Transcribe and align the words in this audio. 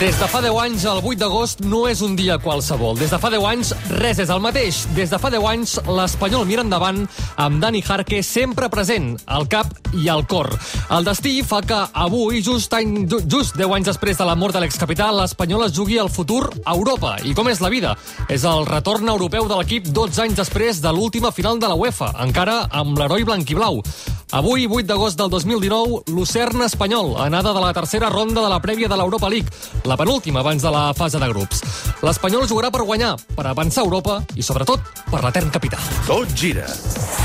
Des 0.00 0.16
de 0.16 0.26
fa 0.32 0.40
10 0.40 0.56
anys, 0.56 0.84
el 0.88 1.02
8 1.04 1.18
d'agost 1.20 1.58
no 1.60 1.82
és 1.84 2.00
un 2.00 2.14
dia 2.16 2.38
qualsevol. 2.40 2.96
Des 2.96 3.10
de 3.12 3.18
fa 3.20 3.28
10 3.28 3.42
anys, 3.44 3.72
res 4.00 4.16
és 4.22 4.30
el 4.32 4.38
mateix. 4.40 4.78
Des 4.96 5.10
de 5.12 5.18
fa 5.20 5.28
10 5.28 5.44
anys, 5.44 5.74
l'Espanyol 5.84 6.46
mira 6.48 6.62
endavant 6.64 7.02
amb 7.36 7.60
Dani 7.60 7.82
Jarque 7.84 8.22
sempre 8.24 8.70
present, 8.72 9.10
al 9.28 9.44
cap 9.52 9.68
i 9.92 10.08
al 10.08 10.24
cor. 10.24 10.48
El 10.96 11.04
destí 11.04 11.34
fa 11.44 11.60
que 11.60 11.82
avui, 11.92 12.40
just, 12.40 12.72
any, 12.72 13.02
just 13.28 13.58
10 13.60 13.74
anys 13.76 13.90
després 13.90 14.16
de 14.16 14.24
la 14.24 14.38
mort 14.40 14.56
de 14.56 14.62
l'excapital, 14.64 15.20
l'Espanyol 15.20 15.66
es 15.66 15.76
jugui 15.76 16.00
el 16.00 16.08
futur 16.08 16.46
a 16.64 16.72
Europa. 16.72 17.18
I 17.20 17.36
com 17.36 17.52
és 17.52 17.60
la 17.60 17.68
vida? 17.68 17.92
És 18.32 18.48
el 18.48 18.64
retorn 18.70 19.12
europeu 19.12 19.52
de 19.52 19.60
l'equip 19.60 19.92
12 19.92 20.24
anys 20.24 20.40
després 20.40 20.80
de 20.80 20.94
l'última 20.96 21.28
final 21.28 21.60
de 21.60 21.68
la 21.68 21.76
UEFA, 21.76 22.14
encara 22.24 22.62
amb 22.72 22.96
l'heroi 22.96 23.28
blanquiblau. 23.28 23.82
Avui, 24.30 24.68
8 24.70 24.86
d'agost 24.86 25.18
del 25.18 25.28
2019, 25.28 26.04
Lucerna 26.14 26.66
Espanyol, 26.66 27.16
anada 27.18 27.50
de 27.52 27.60
la 27.60 27.72
tercera 27.74 28.08
ronda 28.08 28.44
de 28.44 28.48
la 28.48 28.60
prèvia 28.62 28.86
de 28.86 28.94
l'Europa 28.94 29.28
League, 29.28 29.50
la 29.82 29.96
penúltima 29.96 30.38
abans 30.38 30.62
de 30.62 30.70
la 30.70 30.92
fase 30.94 31.18
de 31.18 31.28
grups. 31.32 31.64
L'Espanyol 32.06 32.46
jugarà 32.46 32.70
per 32.70 32.86
guanyar, 32.86 33.16
per 33.34 33.48
avançar 33.50 33.82
a 33.82 33.88
Europa 33.88 34.20
i, 34.38 34.42
sobretot, 34.46 34.86
per 35.10 35.24
l'etern 35.24 35.50
capital. 35.50 35.82
Tot 36.06 36.30
gira, 36.38 36.68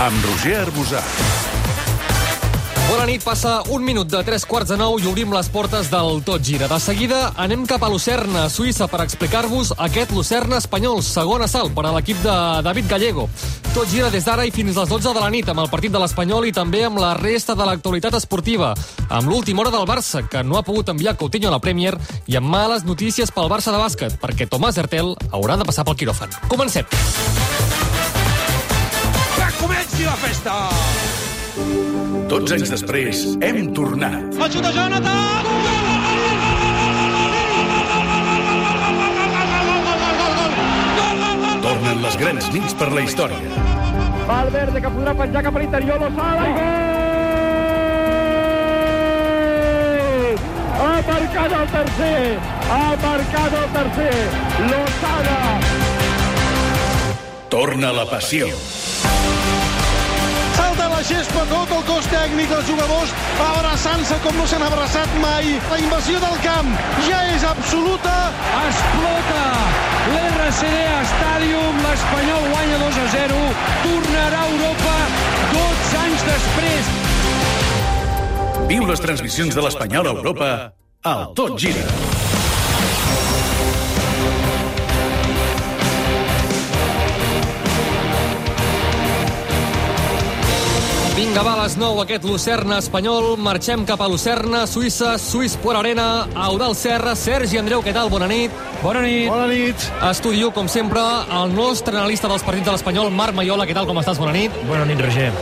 amb 0.02 0.26
Roger 0.26 0.64
Arbusà. 0.64 1.04
Bona 2.90 3.06
nit, 3.06 3.22
passa 3.22 3.60
un 3.70 3.86
minut 3.86 4.10
de 4.10 4.24
tres 4.26 4.46
quarts 4.46 4.74
de 4.74 4.78
nou 4.82 4.98
i 4.98 5.06
obrim 5.06 5.34
les 5.34 5.50
portes 5.54 5.92
del 5.94 6.24
Tot 6.26 6.42
Gira. 6.42 6.70
De 6.70 6.80
seguida 6.82 7.32
anem 7.38 7.68
cap 7.70 7.86
a 7.86 7.90
Lucerna, 7.90 8.48
Suïssa, 8.50 8.90
per 8.90 9.04
explicar-vos 9.06 9.76
aquest 9.78 10.14
Lucerna 10.14 10.58
espanyol, 10.58 11.06
segon 11.06 11.46
assalt 11.46 11.74
per 11.78 11.86
a 11.86 11.94
l'equip 11.98 12.22
de 12.26 12.36
David 12.66 12.90
Gallego. 12.90 13.30
Tot 13.76 13.90
gira 13.92 14.08
des 14.08 14.24
d'ara 14.24 14.46
i 14.48 14.54
fins 14.56 14.78
les 14.80 14.88
12 14.88 15.12
de 15.12 15.20
la 15.20 15.28
nit 15.28 15.50
amb 15.52 15.60
el 15.60 15.68
partit 15.68 15.92
de 15.92 16.00
l'Espanyol 16.00 16.46
i 16.48 16.54
també 16.56 16.86
amb 16.88 16.96
la 16.96 17.10
resta 17.18 17.58
de 17.60 17.66
l'actualitat 17.68 18.16
esportiva, 18.16 18.70
amb 19.10 19.28
l'última 19.28 19.66
hora 19.66 19.74
del 19.74 19.84
Barça, 19.90 20.22
que 20.32 20.46
no 20.48 20.56
ha 20.56 20.64
pogut 20.64 20.94
enviar 20.94 21.18
Coutinho 21.20 21.50
a 21.50 21.52
la 21.52 21.60
Premier, 21.60 21.92
i 22.32 22.40
amb 22.40 22.48
males 22.48 22.88
notícies 22.88 23.36
pel 23.36 23.52
Barça 23.52 23.76
de 23.76 23.82
bàsquet, 23.84 24.16
perquè 24.24 24.48
Tomàs 24.48 24.80
Hertel 24.80 25.12
haurà 25.36 25.60
de 25.60 25.68
passar 25.68 25.84
pel 25.84 26.00
quiròfan. 26.00 26.32
Comencem. 26.48 26.88
Que 29.36 29.52
comenci 29.60 30.08
la 30.08 30.16
festa! 30.24 30.56
Tots 32.32 32.56
anys 32.56 32.72
després, 32.80 33.28
hem 33.44 33.74
tornat. 33.76 34.40
El 34.40 34.56
xut 34.56 34.64
de 34.64 35.75
Tornen 41.96 42.12
les 42.12 42.18
grans 42.20 42.48
nits 42.52 42.74
per 42.76 42.90
la 42.92 43.02
història. 43.06 43.40
Valverde 44.28 44.82
que 44.84 44.90
podrà 44.92 45.14
penjar 45.16 45.42
cap 45.46 45.56
a 45.56 45.60
l'interior, 45.62 46.02
Lozada 46.02 46.48
i 46.50 46.52
gol! 46.58 46.66
Ha 50.76 50.90
marcat 51.08 51.56
el 51.60 51.68
tercer! 51.76 52.36
Ha 52.68 52.82
marcat 53.06 53.56
el 53.62 53.70
tercer! 53.78 54.18
Lozada! 54.74 55.40
Torna 57.56 57.94
la 57.96 58.06
passió. 58.12 58.52
Salta 60.60 60.92
la 60.92 61.02
gespa 61.14 61.48
tot 61.54 61.72
el 61.80 61.84
cos 61.94 62.12
tècnic 62.12 62.52
dels 62.52 62.68
jugadors 62.74 63.16
abraçant-se 63.48 64.20
com 64.28 64.36
no 64.36 64.44
s'han 64.52 64.68
abraçat 64.68 65.10
mai. 65.24 65.46
La 65.72 65.80
invasió 65.88 66.20
del 66.28 66.38
camp 66.44 66.70
ja 67.08 67.24
és 67.32 67.48
absoluta. 67.56 68.16
explota 68.68 69.85
l'RCD 70.14 70.78
Stadium, 71.12 71.74
l'Espanyol 71.86 72.44
guanya 72.52 72.78
2 72.84 73.00
a 73.04 73.08
0, 73.16 73.40
tornarà 73.84 74.42
a 74.42 74.50
Europa 74.54 74.96
12 75.54 75.98
anys 76.06 76.26
després. 76.32 76.92
Viu 78.70 78.86
les 78.90 79.02
transmissions 79.08 79.56
de 79.56 79.66
l'Espanyol 79.66 80.12
a 80.12 80.18
Europa 80.20 80.52
al 81.06 81.32
Tot 81.38 81.58
Gira. 81.62 82.05
Vinga, 91.36 91.50
va, 91.52 91.54
a 91.60 91.64
les 91.66 91.74
9, 91.76 92.00
aquest 92.00 92.24
Lucerna 92.24 92.78
espanyol. 92.80 93.34
Marxem 93.44 93.82
cap 93.84 94.00
a 94.00 94.08
Lucerna, 94.08 94.62
Suïssa, 94.72 95.18
Suís 95.20 95.58
Port 95.60 95.82
Arena, 95.82 96.30
Eudal 96.46 96.78
Serra, 96.80 97.12
Sergi 97.20 97.60
Andreu, 97.60 97.84
què 97.84 97.92
tal? 97.92 98.08
Bona 98.08 98.30
nit. 98.32 98.56
Bona 98.80 99.04
nit. 99.04 99.28
Bona 99.28 99.52
nit. 99.52 99.90
Estudio, 100.14 100.54
com 100.56 100.72
sempre, 100.72 101.04
el 101.42 101.52
nostre 101.52 102.00
analista 102.00 102.32
dels 102.32 102.48
partits 102.48 102.72
de 102.72 102.78
l'Espanyol, 102.78 103.12
Marc 103.12 103.36
Maiola. 103.36 103.68
Què 103.68 103.76
tal, 103.76 103.92
com 103.92 104.00
estàs? 104.00 104.16
Bona 104.24 104.32
nit. 104.32 104.64
Bona 104.64 104.88
nit, 104.88 105.04
Roger. 105.04 105.34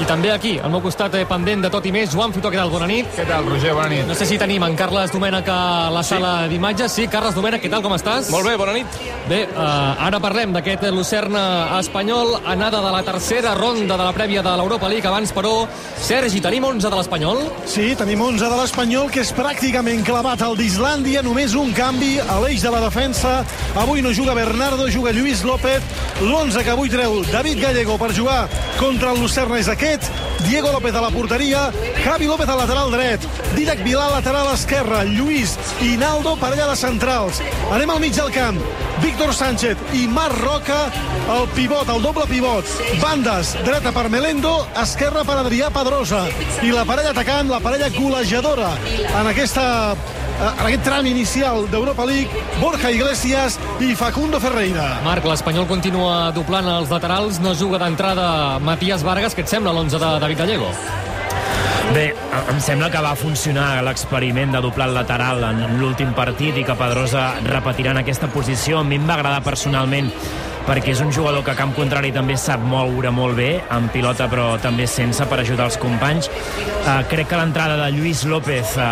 I 0.00 0.06
també 0.08 0.30
aquí, 0.32 0.54
al 0.56 0.70
meu 0.72 0.80
costat, 0.80 1.12
eh, 1.18 1.26
pendent 1.28 1.60
de 1.60 1.68
tot 1.68 1.84
i 1.84 1.90
més, 1.92 2.08
Joan 2.14 2.32
Fitó, 2.32 2.48
què 2.48 2.56
tal? 2.56 2.70
Bona 2.72 2.86
nit. 2.88 3.08
Què 3.12 3.26
tal, 3.28 3.44
Roger? 3.44 3.74
Bona 3.76 3.90
nit. 3.92 4.06
No 4.08 4.14
sé 4.16 4.24
si 4.24 4.38
tenim 4.40 4.62
en 4.64 4.72
Carles 4.78 5.12
Domènech 5.12 5.48
a 5.52 5.90
la 5.92 6.02
sala 6.02 6.30
d'imatges. 6.48 6.94
Sí, 6.96 7.04
Carles 7.12 7.34
Domènech, 7.36 7.60
què 7.60 7.68
tal, 7.68 7.82
com 7.84 7.92
estàs? 7.92 8.30
Molt 8.32 8.48
bé, 8.48 8.54
bona 8.56 8.72
nit. 8.72 8.86
Bé, 9.28 9.42
uh, 9.52 10.00
ara 10.00 10.16
parlem 10.18 10.54
d'aquest 10.56 10.86
Lucerna 10.96 11.42
espanyol, 11.78 12.38
anada 12.48 12.80
de 12.80 12.92
la 12.94 13.02
tercera 13.04 13.52
ronda 13.54 13.98
de 14.00 14.06
la 14.06 14.14
prèvia 14.16 14.42
de 14.42 14.54
l'Europa 14.56 14.88
League. 14.88 15.06
Abans, 15.06 15.34
però, 15.36 15.68
Sergi, 16.00 16.40
tenim 16.40 16.64
11 16.64 16.88
de 16.88 16.96
l'Espanyol? 16.96 17.44
Sí, 17.68 17.94
tenim 17.94 18.24
11 18.24 18.48
de 18.48 18.56
l'Espanyol, 18.56 19.10
que 19.12 19.20
és 19.20 19.34
pràcticament 19.36 20.00
clavat 20.06 20.40
al 20.40 20.56
d'Islàndia. 20.56 21.20
Només 21.22 21.52
un 21.52 21.74
canvi 21.76 22.14
a 22.24 22.40
l'eix 22.40 22.64
de 22.64 22.72
la 22.72 22.80
defensa. 22.86 23.44
Avui 23.76 24.00
no 24.00 24.14
juga 24.16 24.32
Bernardo, 24.34 24.88
juga 24.88 25.12
Lluís 25.12 25.44
López. 25.44 25.84
L'11 26.22 26.64
que 26.64 26.72
avui 26.72 26.88
treu 26.88 27.20
David 27.28 27.60
Gallego 27.60 27.98
per 28.00 28.14
jugar 28.16 28.48
contra 28.78 29.12
el 29.12 29.20
Lucerna 29.20 29.60
és 29.60 29.68
aquest. 29.68 29.89
Diego 30.46 30.70
López 30.70 30.94
a 30.94 31.00
la 31.00 31.10
porteria, 31.10 31.72
Javi 32.04 32.26
López 32.26 32.48
al 32.48 32.58
lateral 32.58 32.92
dret, 32.92 33.24
Didac 33.56 33.80
Vilà 33.82 34.06
lateral 34.12 34.52
esquerre, 34.54 35.02
Lluís 35.08 35.56
i 35.82 35.96
Naldo 35.98 36.36
parella 36.38 36.68
de 36.70 36.76
centrals. 36.78 37.40
Anem 37.74 37.90
al 37.90 37.98
mig 38.00 38.14
del 38.14 38.30
camp. 38.30 38.60
Víctor 39.02 39.32
Sánchez 39.34 39.80
i 39.96 40.06
Marc 40.06 40.36
Roca, 40.44 40.78
el 41.34 41.48
pivot, 41.56 41.88
el 41.88 42.02
doble 42.04 42.26
pivot. 42.28 42.68
Bandes, 43.00 43.56
dreta 43.64 43.90
per 43.96 44.08
Melendo, 44.12 44.52
esquerra 44.78 45.24
per 45.24 45.40
Adrià 45.40 45.72
Pedrosa. 45.74 46.26
I 46.62 46.70
la 46.76 46.84
parella 46.84 47.10
atacant, 47.10 47.50
la 47.50 47.60
parella 47.64 47.88
golejadora 47.96 48.74
en 49.08 49.32
aquesta 49.32 49.96
en 50.40 50.64
aquest 50.66 50.84
tram 50.86 51.06
inicial 51.06 51.66
d'Europa 51.70 52.06
League, 52.08 52.42
Borja 52.60 52.90
Iglesias 52.90 53.58
i 53.80 53.92
Facundo 53.98 54.40
Ferreira. 54.40 55.00
Marc, 55.04 55.26
l'Espanyol 55.28 55.68
continua 55.68 56.30
doblant 56.36 56.68
els 56.78 56.92
laterals, 56.92 57.40
no 57.44 57.52
juga 57.54 57.80
d'entrada 57.82 58.58
Matías 58.64 59.04
Vargas, 59.04 59.36
què 59.36 59.44
et 59.44 59.52
sembla 59.52 59.74
l'11 59.74 60.00
de 60.00 60.10
David 60.24 60.44
Gallego? 60.44 60.72
Bé, 61.90 62.04
em 62.52 62.60
sembla 62.62 62.86
que 62.92 63.00
va 63.02 63.16
funcionar 63.18 63.80
l'experiment 63.82 64.52
de 64.54 64.60
doblar 64.62 64.86
el 64.88 64.94
lateral 64.94 65.42
en 65.48 65.80
l'últim 65.80 66.12
partit 66.14 66.60
i 66.60 66.62
que 66.64 66.76
Pedrosa 66.78 67.32
repetirà 67.48 67.90
en 67.90 67.98
aquesta 68.04 68.28
posició. 68.30 68.78
A 68.78 68.86
mi 68.86 69.00
em 69.00 69.08
va 69.08 69.16
agradar 69.18 69.42
personalment 69.42 70.12
perquè 70.66 70.92
és 70.94 71.00
un 71.04 71.12
jugador 71.12 71.44
que 71.44 71.52
a 71.52 71.58
camp 71.58 71.72
contrari 71.76 72.12
també 72.14 72.36
sap 72.38 72.62
moure 72.66 73.10
molt 73.14 73.36
bé, 73.38 73.50
amb 73.72 73.90
pilota 73.92 74.28
però 74.30 74.52
també 74.62 74.86
sense 74.90 75.24
per 75.30 75.40
ajudar 75.42 75.68
els 75.70 75.78
companys. 75.80 76.30
Uh, 76.30 77.00
crec 77.10 77.30
que 77.30 77.38
l'entrada 77.40 77.78
de 77.80 77.90
Lluís 77.94 78.24
López 78.28 78.76
uh, 78.78 78.88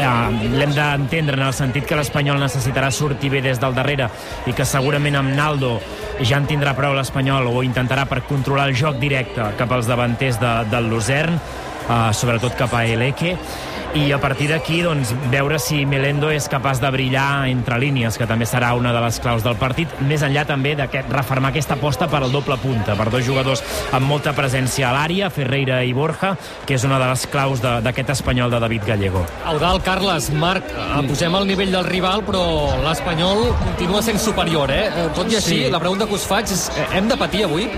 uh, 0.00 0.44
l'hem 0.56 0.74
d'entendre 0.76 1.38
en 1.38 1.46
el 1.46 1.56
sentit 1.56 1.86
que 1.88 1.98
l'Espanyol 1.98 2.40
necessitarà 2.42 2.90
sortir 2.94 3.32
bé 3.32 3.42
des 3.44 3.60
del 3.62 3.76
darrere 3.76 4.10
i 4.50 4.54
que 4.56 4.66
segurament 4.66 5.18
amb 5.20 5.34
Naldo 5.36 5.76
ja 6.20 6.38
en 6.40 6.48
tindrà 6.50 6.74
prou 6.78 6.94
l'Espanyol 6.96 7.48
o 7.50 7.64
intentarà 7.66 8.06
per 8.10 8.22
controlar 8.28 8.68
el 8.70 8.78
joc 8.78 9.00
directe 9.02 9.52
cap 9.58 9.72
als 9.72 9.88
davanters 9.90 10.40
de, 10.40 10.54
del 10.70 10.90
Luzern, 10.92 11.36
uh, 11.88 12.10
sobretot 12.16 12.58
cap 12.58 12.74
a 12.76 12.86
Eleke 12.86 13.36
i 13.94 14.12
a 14.12 14.18
partir 14.22 14.48
d'aquí 14.50 14.80
doncs, 14.84 15.10
veure 15.32 15.58
si 15.58 15.84
Melendo 15.86 16.30
és 16.30 16.46
capaç 16.48 16.78
de 16.80 16.90
brillar 16.94 17.48
entre 17.50 17.78
línies, 17.82 18.16
que 18.18 18.26
també 18.28 18.46
serà 18.46 18.72
una 18.78 18.92
de 18.94 19.00
les 19.02 19.18
claus 19.20 19.42
del 19.42 19.56
partit, 19.58 19.88
més 20.06 20.22
enllà 20.22 20.44
també 20.46 20.76
de 20.78 20.86
refermar 21.10 21.50
aquesta 21.50 21.74
aposta 21.74 22.06
per 22.08 22.22
al 22.22 22.30
doble 22.32 22.56
punta, 22.62 22.94
per 22.94 23.08
dos 23.10 23.24
jugadors 23.26 23.62
amb 23.92 24.06
molta 24.06 24.32
presència 24.36 24.90
a 24.90 24.94
l'àrea, 24.94 25.30
Ferreira 25.30 25.80
i 25.84 25.92
Borja, 25.96 26.36
que 26.66 26.74
és 26.78 26.84
una 26.86 26.98
de 27.02 27.08
les 27.10 27.26
claus 27.26 27.62
d'aquest 27.62 28.10
espanyol 28.14 28.50
de 28.50 28.60
David 28.62 28.86
Gallego. 28.86 29.24
Eudal, 29.50 29.82
Carles, 29.82 30.30
Marc, 30.30 30.70
eh, 30.70 31.02
posem 31.08 31.34
al 31.34 31.46
nivell 31.46 31.72
del 31.72 31.84
rival, 31.84 32.22
però 32.24 32.44
l'Espanyol 32.84 33.56
continua 33.64 34.02
sent 34.02 34.18
superior, 34.22 34.70
eh? 34.70 34.86
Eh, 34.86 35.08
Tot 35.14 35.30
i 35.32 35.36
així, 35.36 35.64
Sí. 35.64 35.70
la 35.70 35.80
pregunta 35.80 36.06
que 36.06 36.14
us 36.14 36.24
faig 36.26 36.44
és, 36.44 36.68
eh, 36.76 36.86
hem 36.96 37.08
de 37.08 37.16
patir 37.16 37.44
avui? 37.44 37.68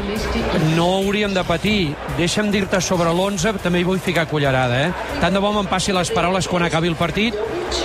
No 0.77 0.99
hauríem 0.99 1.33
de 1.35 1.43
patir. 1.45 1.95
Deixa'm 2.19 2.51
dir-te 2.51 2.81
sobre 2.81 3.11
l'11, 3.11 3.59
també 3.63 3.81
hi 3.81 3.85
vull 3.85 3.99
ficar 3.99 4.27
cullerada, 4.29 4.87
eh? 4.89 4.93
Tant 5.21 5.33
de 5.33 5.41
bo 5.41 5.53
me'n 5.53 5.67
passi 5.67 5.93
les 6.03 6.11
paraules 6.11 6.49
quan 6.51 6.65
acabi 6.67 6.91
el 6.91 6.97
partit, 6.99 7.37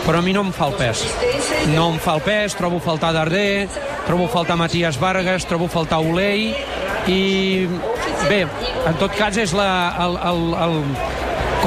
però 0.02 0.18
a 0.18 0.26
mi 0.26 0.34
no 0.34 0.42
em 0.48 0.50
fa 0.56 0.72
el 0.72 0.78
pes. 0.80 1.04
No 1.70 1.92
em 1.92 2.00
fa 2.02 2.16
el 2.18 2.24
pes, 2.26 2.56
trobo 2.58 2.80
faltar 2.82 3.12
Darder, 3.14 3.68
trobo 4.08 4.26
faltar 4.32 4.58
Matías 4.58 4.98
Vargas, 4.98 5.46
trobo 5.46 5.68
faltar 5.70 6.00
Olei, 6.02 6.50
i 7.06 7.20
bé, 8.26 8.42
en 8.90 8.98
tot 8.98 9.14
cas 9.20 9.38
és 9.38 9.54
la, 9.54 9.70
el, 10.02 10.18
el, 10.32 10.42
el, 10.66 10.80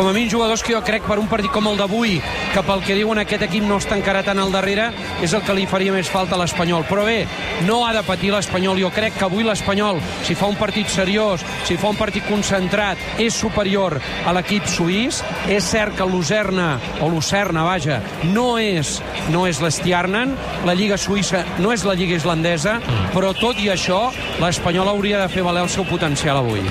com 0.01 0.09
a 0.09 0.13
mínim 0.15 0.31
jugadors 0.31 0.63
que 0.65 0.73
jo 0.73 0.81
crec 0.81 1.05
per 1.05 1.19
un 1.21 1.27
partit 1.29 1.53
com 1.53 1.67
el 1.69 1.77
d'avui, 1.77 2.15
que 2.55 2.61
pel 2.65 2.81
que 2.87 2.95
diuen 2.97 3.19
aquest 3.21 3.43
equip 3.45 3.67
no 3.69 3.77
està 3.77 3.99
encara 3.99 4.23
tant 4.25 4.39
al 4.41 4.49
darrere, 4.55 4.87
és 5.21 5.35
el 5.37 5.43
que 5.45 5.53
li 5.53 5.67
faria 5.69 5.93
més 5.93 6.09
falta 6.09 6.39
a 6.39 6.41
l'Espanyol. 6.41 6.87
Però 6.89 7.05
bé, 7.05 7.27
no 7.67 7.83
ha 7.85 7.91
de 7.93 8.01
patir 8.07 8.31
l'Espanyol. 8.33 8.81
Jo 8.81 8.89
crec 8.97 9.19
que 9.19 9.27
avui 9.29 9.45
l'Espanyol, 9.45 10.01
si 10.25 10.39
fa 10.41 10.49
un 10.49 10.57
partit 10.57 10.89
seriós, 10.89 11.45
si 11.69 11.77
fa 11.77 11.93
un 11.93 12.01
partit 12.01 12.25
concentrat, 12.31 12.97
és 13.21 13.37
superior 13.37 13.99
a 14.01 14.33
l'equip 14.33 14.65
suís. 14.73 15.21
És 15.53 15.69
cert 15.69 15.99
que 16.01 16.09
l'Userna, 16.09 16.73
o 17.05 17.13
l'Ucerna, 17.13 17.69
vaja, 17.69 18.01
no 18.33 18.55
és, 18.57 18.97
no 19.29 19.45
és 19.51 19.61
l'Estiarnen, 19.61 20.33
la 20.65 20.79
Lliga 20.81 20.97
Suïssa 20.97 21.45
no 21.61 21.77
és 21.77 21.85
la 21.85 21.99
Lliga 21.99 22.17
islandesa, 22.17 22.79
però 23.13 23.37
tot 23.37 23.61
i 23.61 23.69
això, 23.69 24.07
l'Espanyol 24.41 24.97
hauria 24.97 25.21
de 25.21 25.29
fer 25.29 25.45
valer 25.45 25.69
el 25.69 25.75
seu 25.77 25.85
potencial 25.85 26.41
avui. 26.41 26.65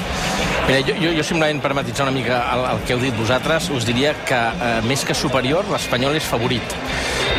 Mira, 0.67 0.81
jo, 0.85 0.93
jo, 1.01 1.13
jo 1.17 1.23
simplement 1.25 1.61
per 1.63 1.73
matitzar 1.73 2.05
una 2.07 2.13
mica 2.13 2.43
el, 2.53 2.65
el 2.73 2.83
que 2.85 2.93
heu 2.93 3.01
dit 3.01 3.15
vosaltres, 3.17 3.71
us 3.73 3.87
diria 3.87 4.13
que 4.27 4.37
eh, 4.37 4.73
més 4.85 5.05
que 5.05 5.17
superior, 5.17 5.67
l'Espanyol 5.71 6.19
és 6.19 6.27
favorit. 6.29 6.75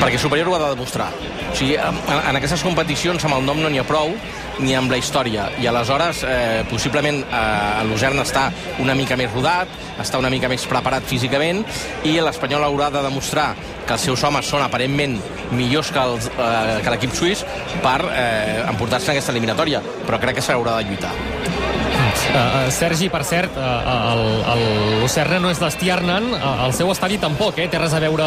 Perquè 0.00 0.18
superior 0.18 0.50
ho 0.50 0.56
ha 0.56 0.62
de 0.64 0.72
demostrar. 0.74 1.10
O 1.50 1.54
sigui, 1.54 1.76
en, 1.78 1.98
en 2.18 2.38
aquestes 2.38 2.62
competicions 2.66 3.24
amb 3.26 3.38
el 3.38 3.46
nom 3.46 3.60
no 3.62 3.70
n'hi 3.70 3.82
ha 3.82 3.86
prou, 3.86 4.14
ni 4.60 4.74
amb 4.76 4.90
la 4.92 4.98
història. 5.00 5.48
I 5.60 5.66
aleshores, 5.70 6.22
eh, 6.26 6.64
possiblement, 6.70 7.22
eh, 7.22 7.84
l'Usern 7.88 8.20
està 8.22 8.48
una 8.78 8.94
mica 8.94 9.16
més 9.16 9.32
rodat, 9.32 9.68
està 10.00 10.18
una 10.18 10.30
mica 10.30 10.48
més 10.48 10.66
preparat 10.68 11.06
físicament, 11.06 11.64
i 12.04 12.18
l'Espanyol 12.20 12.66
haurà 12.68 12.90
de 12.90 13.02
demostrar 13.06 13.54
que 13.86 13.96
els 13.96 14.06
seus 14.10 14.22
homes 14.24 14.46
són 14.46 14.62
aparentment 14.62 15.18
millors 15.52 15.90
que, 15.90 16.02
els, 16.02 16.30
eh, 16.30 16.78
que 16.84 16.94
l'equip 16.94 17.16
suís 17.16 17.44
per 17.82 17.98
eh, 18.10 18.62
emportar-se 18.68 19.10
en 19.10 19.16
aquesta 19.16 19.34
eliminatòria. 19.34 19.82
Però 20.06 20.20
crec 20.20 20.40
que 20.40 20.46
s'haurà 20.46 20.78
de 20.78 20.90
lluitar. 20.90 21.59
Uh, 22.30 22.38
uh, 22.38 22.70
Sergi, 22.70 23.08
per 23.10 23.24
cert, 23.26 23.56
uh, 23.58 25.00
l'Ocerna 25.00 25.40
no 25.42 25.50
és 25.50 25.58
l'Estiarnan, 25.58 26.28
uh, 26.36 26.50
el 26.68 26.74
seu 26.78 26.90
estadi 26.92 27.18
tampoc, 27.18 27.58
eh? 27.58 27.66
Té 27.70 27.80
res 27.80 27.94
a 27.96 27.98
veure 28.02 28.26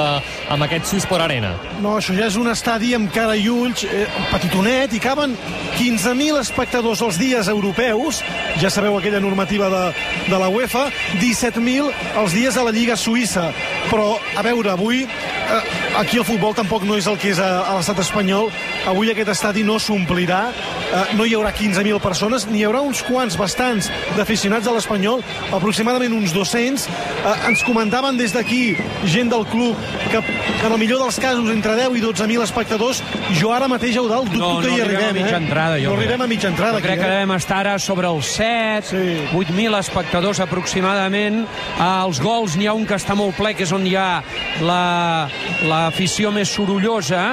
amb 0.52 0.66
aquest 0.66 0.90
Swissport 0.90 1.24
Arena. 1.24 1.54
No, 1.80 1.94
això 2.02 2.16
ja 2.18 2.28
és 2.28 2.36
un 2.40 2.52
estadi 2.52 2.92
amb 2.98 3.14
cara 3.16 3.38
i 3.40 3.48
ulls, 3.48 3.86
eh, 3.88 4.04
petitonet, 4.28 4.92
i 4.98 5.00
caben 5.00 5.38
15.000 5.78 6.42
espectadors 6.42 7.04
els 7.06 7.22
dies 7.22 7.48
europeus, 7.48 8.20
ja 8.60 8.72
sabeu 8.74 8.98
aquella 9.00 9.24
normativa 9.24 9.72
de, 9.72 9.84
de 10.28 10.42
la 10.42 10.52
UEFA, 10.52 10.90
17.000 11.22 12.20
els 12.20 12.36
dies 12.36 12.60
a 12.60 12.68
la 12.68 12.76
Lliga 12.76 13.00
Suïssa. 13.00 13.54
Però, 13.88 14.18
a 14.36 14.44
veure, 14.44 14.76
avui 14.76 15.06
eh, 15.08 15.64
aquí 15.98 16.18
el 16.18 16.26
futbol 16.26 16.54
tampoc 16.56 16.84
no 16.88 16.96
és 16.98 17.08
el 17.08 17.18
que 17.22 17.30
és 17.34 17.40
a, 17.40 17.64
a 17.70 17.76
l'estat 17.78 18.00
espanyol. 18.04 18.50
Avui 18.90 19.12
aquest 19.12 19.30
estadi 19.34 19.64
no 19.64 19.78
s'omplirà, 19.80 20.50
eh, 20.50 21.04
no 21.18 21.26
hi 21.26 21.36
haurà 21.38 21.54
15.000 21.56 22.00
persones, 22.04 22.48
n'hi 22.50 22.64
haurà 22.68 22.82
uns 22.84 23.04
quants 23.06 23.38
bastants 23.40 23.90
d'aficionats 24.18 24.68
a 24.68 24.74
l'Espanyol, 24.76 25.22
aproximadament 25.56 26.14
uns 26.18 26.34
200. 26.36 26.88
Eh, 26.88 27.36
ens 27.50 27.64
comentaven 27.64 28.18
des 28.18 28.34
d'aquí, 28.36 28.76
gent 29.06 29.30
del 29.32 29.46
club, 29.48 29.76
que 30.12 30.18
en 30.20 30.72
el 30.72 30.78
millor 30.82 31.00
dels 31.04 31.20
casos 31.20 31.50
entre 31.54 31.76
10 31.80 31.98
i 31.98 32.02
12.000 32.04 32.44
espectadors. 32.44 33.04
Jo 33.40 33.54
ara 33.54 33.68
mateix, 33.68 33.96
Eudal, 33.96 34.26
dubto 34.26 34.40
No, 34.40 34.60
que 34.62 34.68
no 34.68 34.78
hi 34.78 34.82
arribem 34.82 35.04
a 35.06 35.10
arribem. 35.10 35.24
mitja 35.24 35.38
eh? 35.38 35.44
entrada, 35.44 35.78
jo 35.80 35.90
No 35.94 35.98
arribem 36.00 36.22
a 36.22 36.28
mitja 36.28 36.48
entrada. 36.50 36.74
Jo 36.80 36.84
crec 36.84 36.98
aquí, 36.98 37.02
que 37.02 37.08
eh? 37.08 37.20
devem 37.20 37.36
estar 37.38 37.60
ara 37.64 37.78
sobre 37.80 38.08
els 38.08 38.26
7, 38.36 38.84
Sí. 38.90 39.28
8.000 39.34 39.78
espectadors 39.80 40.40
aproximadament. 40.44 41.46
Als 41.80 42.20
gols 42.22 42.58
n'hi 42.58 42.68
ha 42.68 42.74
un 42.74 42.86
que 42.86 42.96
està 42.96 43.16
molt 43.16 43.36
ple, 43.38 43.54
que 43.56 43.64
és 43.64 43.72
on 43.72 43.86
hi 43.88 43.96
ha 43.96 44.22
la- 44.62 45.28
l'afició 45.84 46.32
més 46.34 46.52
sorollosa. 46.54 47.24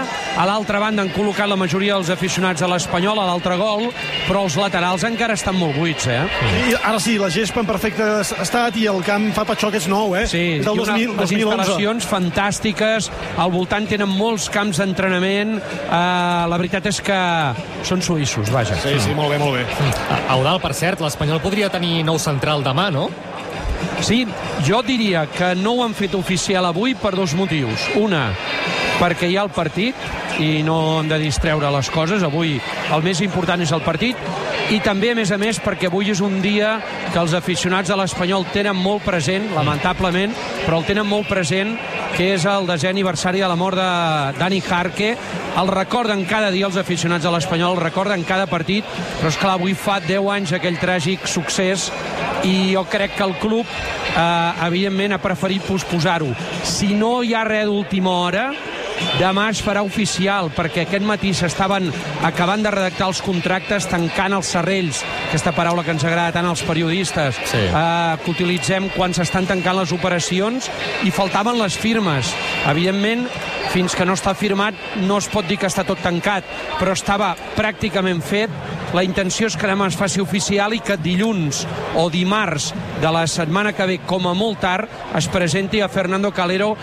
A 0.40 0.46
l'altra 0.48 0.80
banda 0.82 1.04
han 1.04 1.10
col·locat 1.14 1.48
la 1.50 1.58
majoria 1.58 1.96
dels 1.96 2.10
aficionats 2.12 2.62
a 2.64 2.68
l'Espanyol, 2.70 3.18
a 3.20 3.26
l'altre 3.28 3.56
gol, 3.60 3.88
però 4.26 4.44
els 4.46 4.56
laterals 4.58 5.04
encara 5.06 5.36
estan 5.38 5.58
molt 5.58 5.76
buits, 5.78 6.08
eh? 6.10 6.22
I 6.70 6.76
ara 6.78 7.00
sí, 7.02 7.16
la 7.20 7.30
gespa 7.32 7.62
en 7.62 7.68
perfecte 7.68 8.08
estat 8.22 8.78
i 8.80 8.86
el 8.90 9.02
camp 9.06 9.30
fa 9.36 9.44
patxoc, 9.48 9.76
és 9.78 9.88
nou, 9.90 10.14
eh? 10.18 10.26
Sí, 10.30 10.42
és 10.58 10.66
del 10.66 10.80
i 10.80 10.84
una, 10.84 10.98
2000, 10.98 11.16
les 11.20 11.34
2011. 11.34 11.46
instal·lacions 11.46 12.10
fantàstiques, 12.10 13.10
al 13.40 13.54
voltant 13.54 13.88
tenen 13.90 14.10
molts 14.10 14.48
camps 14.52 14.80
d'entrenament, 14.82 15.56
uh, 15.60 16.46
la 16.50 16.60
veritat 16.60 16.90
és 16.90 17.02
que 17.04 17.20
són 17.86 18.02
suïssos, 18.04 18.50
vaja. 18.54 18.78
Sí, 18.82 18.96
sí, 19.02 19.16
molt 19.18 19.34
bé, 19.34 19.40
molt 19.42 19.58
bé. 19.58 19.66
Eudal, 20.36 20.60
per 20.62 20.74
cert, 20.78 21.02
l'Espanyol 21.04 21.42
podria 21.42 21.70
tenir 21.72 22.00
nou 22.06 22.18
central 22.22 22.64
demà, 22.66 22.90
no? 22.94 23.08
Sí, 24.00 24.26
jo 24.66 24.80
diria 24.82 25.26
que 25.28 25.54
no 25.54 25.74
ho 25.76 25.84
han 25.84 25.94
fet 25.94 26.14
oficial 26.16 26.64
avui 26.64 26.94
per 26.96 27.12
dos 27.16 27.34
motius. 27.36 27.84
Una, 28.00 28.30
perquè 29.00 29.28
hi 29.28 29.36
ha 29.36 29.44
el 29.44 29.52
partit 29.52 30.40
i 30.40 30.62
no 30.64 31.00
hem 31.00 31.08
de 31.10 31.18
distreure 31.20 31.70
les 31.72 31.90
coses. 31.92 32.24
Avui 32.24 32.56
el 32.94 33.04
més 33.04 33.20
important 33.24 33.60
és 33.60 33.72
el 33.76 33.84
partit 33.84 34.16
i 34.70 34.78
també, 34.84 35.10
a 35.10 35.16
més 35.18 35.32
a 35.34 35.38
més, 35.40 35.58
perquè 35.58 35.88
avui 35.88 36.12
és 36.12 36.20
un 36.22 36.38
dia 36.44 36.76
que 37.10 37.18
els 37.18 37.34
aficionats 37.34 37.90
de 37.90 37.96
l'Espanyol 37.98 38.46
tenen 38.54 38.78
molt 38.78 39.02
present, 39.02 39.48
lamentablement, 39.56 40.32
però 40.62 40.78
el 40.78 40.86
tenen 40.86 41.08
molt 41.10 41.26
present, 41.26 41.74
que 42.14 42.28
és 42.36 42.44
el 42.46 42.68
desè 42.68 42.92
aniversari 42.92 43.42
de 43.42 43.48
la 43.50 43.58
mort 43.58 43.80
de 43.80 44.38
Dani 44.38 44.60
Jarque. 44.62 45.16
El 45.58 45.72
recorden 45.74 46.22
cada 46.30 46.52
dia 46.54 46.68
els 46.70 46.78
aficionats 46.78 47.26
de 47.26 47.32
l'Espanyol, 47.34 47.74
el 47.74 47.84
recorden 47.88 48.22
cada 48.24 48.46
partit, 48.46 48.86
però 49.18 49.32
és 49.32 49.40
clar, 49.40 49.56
avui 49.58 49.74
fa 49.74 49.98
10 50.06 50.30
anys 50.36 50.54
aquell 50.54 50.78
tràgic 50.78 51.26
succés 51.26 51.90
i 52.44 52.72
jo 52.74 52.84
crec 52.88 53.16
que 53.16 53.26
el 53.26 53.36
club 53.40 53.66
eh, 53.66 54.66
evidentment 54.66 55.16
ha 55.16 55.22
preferit 55.22 55.64
posposar-ho. 55.66 56.30
Si 56.64 56.94
no 56.94 57.20
hi 57.22 57.34
ha 57.34 57.44
res 57.44 57.66
d'última 57.68 58.14
hora 58.24 58.50
demà 59.20 59.46
es 59.50 59.60
farà 59.64 59.82
oficial 59.84 60.50
perquè 60.52 60.84
aquest 60.84 61.04
matí 61.06 61.32
s'estaven 61.36 61.88
acabant 62.26 62.62
de 62.64 62.72
redactar 62.72 63.08
els 63.08 63.22
contractes 63.24 63.88
tancant 63.88 64.36
els 64.36 64.50
serrells 64.52 65.02
aquesta 65.28 65.54
paraula 65.56 65.84
que 65.86 65.94
ens 65.94 66.04
agrada 66.04 66.34
tant 66.36 66.48
als 66.50 66.62
periodistes. 66.66 67.38
Sí. 67.50 67.62
eh, 67.64 68.16
que 68.24 68.30
utilitzem 68.34 68.90
quan 68.96 69.14
s'estan 69.16 69.48
tancant 69.48 69.78
les 69.78 69.92
operacions 69.96 70.70
i 71.06 71.12
faltaven 71.14 71.58
les 71.60 71.76
firmes. 71.78 72.34
Evidentment 72.68 73.26
fins 73.70 73.94
que 73.94 74.04
no 74.04 74.16
està 74.18 74.34
firmat 74.34 74.74
no 75.06 75.18
es 75.20 75.28
pot 75.30 75.46
dir 75.46 75.58
que 75.60 75.68
està 75.70 75.84
tot 75.86 76.00
tancat 76.02 76.46
però 76.80 76.94
estava 76.96 77.34
pràcticament 77.56 78.22
fet 78.24 78.50
la 78.94 79.04
intenció 79.06 79.46
és 79.46 79.54
que 79.54 79.68
demà 79.70 79.86
es 79.90 79.98
faci 79.98 80.22
oficial 80.22 80.74
i 80.74 80.80
que 80.82 80.96
dilluns 80.98 81.62
o 81.98 82.08
dimarts 82.10 82.72
de 83.00 83.12
la 83.14 83.26
setmana 83.30 83.70
que 83.72 83.86
ve, 83.86 83.98
com 84.06 84.26
a 84.26 84.34
molt 84.34 84.58
tard, 84.64 84.90
es 85.16 85.28
presenti 85.30 85.80
a 85.80 85.88
Fernando 85.88 86.32
Calero 86.34 86.74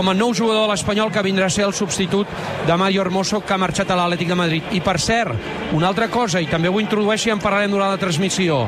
com 0.00 0.08
a 0.08 0.14
nou 0.16 0.30
jugador 0.32 0.62
de 0.64 0.70
l'Espanyol 0.70 1.10
que 1.12 1.20
vindrà 1.20 1.50
a 1.50 1.52
ser 1.52 1.66
el 1.66 1.74
substitut 1.76 2.28
de 2.64 2.76
Mario 2.80 3.02
Hermoso 3.02 3.42
que 3.44 3.52
ha 3.52 3.58
marxat 3.60 3.90
a 3.92 3.98
l'Atlètic 3.98 4.30
de 4.32 4.38
Madrid. 4.38 4.70
I 4.72 4.80
per 4.80 4.94
cert, 4.96 5.34
una 5.76 5.90
altra 5.90 6.06
cosa, 6.08 6.40
i 6.40 6.46
també 6.48 6.70
ho 6.72 6.80
introdueixo 6.80 7.28
i 7.28 7.34
en 7.34 7.42
parlarem 7.42 7.74
durant 7.74 7.92
la 7.92 8.00
transmissió, 8.00 8.62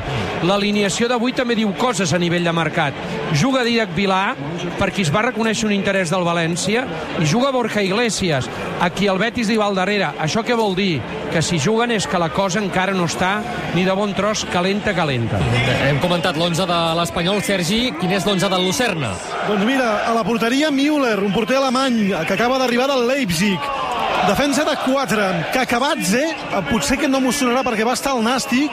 l'alineació 0.44 1.08
d'avui 1.08 1.32
també 1.32 1.56
diu 1.56 1.72
coses 1.80 2.12
a 2.12 2.20
nivell 2.20 2.44
de 2.44 2.52
mercat. 2.52 2.98
Juga 3.32 3.62
Didac 3.64 3.94
Vilà, 3.96 4.34
per 4.76 4.90
qui 4.92 5.06
es 5.06 5.12
va 5.14 5.22
reconèixer 5.30 5.70
un 5.70 5.72
interès 5.72 6.12
del 6.12 6.26
València, 6.28 6.84
i 7.16 7.24
juga 7.24 7.48
Borja 7.54 7.80
Iglesias, 7.80 8.50
a 8.76 8.90
qui 8.92 9.08
el 9.08 9.16
Betis 9.22 9.48
va 9.56 9.70
al 9.70 9.78
darrere. 9.80 10.12
Això 10.20 10.44
què 10.44 10.52
vol 10.52 10.76
dir? 10.76 10.98
Que 11.32 11.40
si 11.40 11.56
juguen 11.56 11.96
és 11.96 12.04
que 12.04 12.20
la 12.20 12.28
cosa 12.28 12.60
encara 12.60 12.92
no 12.92 13.08
està 13.08 13.38
ni 13.72 13.86
de 13.88 13.96
bon 13.96 14.12
tros 14.12 14.44
calenta, 14.52 14.92
calenta. 14.92 15.40
Hem 15.88 16.02
comentat 16.04 16.36
l'11 16.36 16.68
de 16.68 16.82
l'Espanyol, 17.00 17.40
Sergi. 17.40 17.86
Quin 17.96 18.12
és 18.12 18.28
l'11 18.28 18.52
del 18.52 18.68
Lucerna? 18.68 19.16
Doncs 19.42 19.64
mira, 19.66 20.06
a 20.06 20.12
la 20.14 20.22
porteria 20.22 20.70
Müller, 20.70 21.18
un 21.18 21.32
porter 21.34 21.56
alemany 21.58 22.12
que 22.28 22.34
acaba 22.36 22.60
d'arribar 22.60 22.86
del 22.86 23.08
Leipzig. 23.08 23.58
Defensa 24.28 24.62
de 24.62 24.76
4, 24.84 25.24
Kakabadze, 25.52 26.22
eh, 26.22 26.60
potser 26.70 26.96
que 27.00 27.08
no 27.10 27.18
m'ho 27.20 27.32
sonarà 27.34 27.64
perquè 27.66 27.82
va 27.82 27.96
estar 27.98 28.12
al 28.12 28.22
Nàstic, 28.22 28.70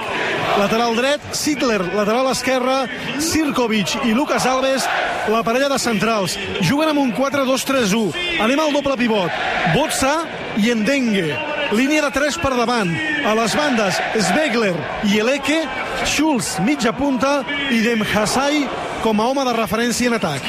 lateral 0.59 0.93
dret, 0.95 1.23
Sidler, 1.33 1.79
lateral 1.95 2.29
esquerre, 2.29 2.83
Sirkovic 3.17 3.95
i 4.05 4.13
Lucas 4.13 4.45
Alves, 4.45 4.85
la 5.27 5.41
parella 5.41 5.71
de 5.73 5.79
centrals. 5.81 6.37
Juguen 6.61 6.91
amb 6.91 7.01
un 7.01 7.15
4-2-3-1. 7.17 8.13
Anem 8.45 8.61
al 8.61 8.75
doble 8.75 8.97
pivot. 8.99 9.33
Botsa 9.73 10.19
i 10.61 10.69
Endengue. 10.69 11.33
Línia 11.73 12.05
de 12.05 12.13
3 12.13 12.37
per 12.37 12.53
davant. 12.53 12.93
A 13.25 13.33
les 13.41 13.57
bandes, 13.57 13.97
Svegler 14.29 14.75
i 15.09 15.17
Eleke, 15.17 15.63
Schulz, 16.05 16.59
mitja 16.61 16.93
punta, 16.93 17.39
i 17.73 17.81
Demhasai 17.81 18.67
com 19.03 19.19
a 19.21 19.29
home 19.29 19.45
de 19.47 19.53
referència 19.55 20.09
en 20.09 20.17
atac. 20.17 20.43